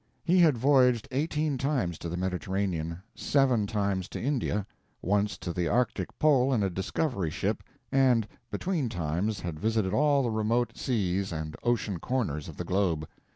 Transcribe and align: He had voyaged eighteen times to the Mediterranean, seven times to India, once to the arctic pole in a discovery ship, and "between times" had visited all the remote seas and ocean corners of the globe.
He 0.23 0.39
had 0.39 0.57
voyaged 0.57 1.07
eighteen 1.11 1.59
times 1.59 1.99
to 1.99 2.09
the 2.09 2.17
Mediterranean, 2.17 3.03
seven 3.13 3.67
times 3.67 4.09
to 4.09 4.19
India, 4.19 4.65
once 4.99 5.37
to 5.37 5.53
the 5.53 5.67
arctic 5.67 6.17
pole 6.17 6.51
in 6.51 6.63
a 6.63 6.71
discovery 6.71 7.29
ship, 7.29 7.61
and 7.91 8.27
"between 8.49 8.89
times" 8.89 9.41
had 9.41 9.59
visited 9.59 9.93
all 9.93 10.23
the 10.23 10.31
remote 10.31 10.75
seas 10.75 11.31
and 11.31 11.55
ocean 11.61 11.99
corners 11.99 12.47
of 12.49 12.57
the 12.57 12.65
globe. 12.65 13.07